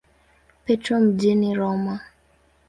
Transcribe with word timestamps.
Petro 0.65 0.99
mjini 0.99 1.55
Roma. 1.55 1.99